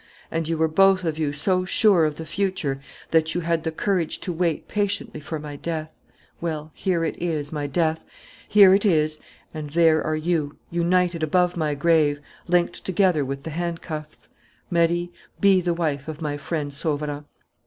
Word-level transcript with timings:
And 0.31 0.47
you 0.49 0.57
were 0.57 0.67
both 0.67 1.03
of 1.03 1.19
you 1.19 1.31
so 1.31 1.63
sure 1.63 2.05
of 2.05 2.15
the 2.15 2.25
future 2.25 2.79
that 3.11 3.35
you 3.35 3.41
had 3.41 3.63
the 3.63 3.71
courage 3.71 4.17
to 4.21 4.33
wait 4.33 4.67
patiently 4.67 5.19
for 5.19 5.37
my 5.37 5.55
death! 5.55 5.93
Well, 6.41 6.71
here 6.73 7.03
it 7.03 7.21
is, 7.21 7.51
my 7.51 7.67
death! 7.67 8.03
Here 8.49 8.73
it 8.73 8.83
is 8.83 9.19
and 9.53 9.69
there 9.69 10.03
are 10.03 10.15
you, 10.15 10.57
united 10.71 11.21
above 11.21 11.55
my 11.55 11.75
grave, 11.75 12.19
linked 12.47 12.83
together 12.83 13.23
with 13.23 13.43
the 13.43 13.51
handcuffs. 13.51 14.29
Marie, 14.71 15.11
be 15.39 15.61
the 15.61 15.75
wife 15.75 16.07
of 16.07 16.19
my 16.19 16.35
friend 16.35 16.73
Sauverand. 16.73 17.25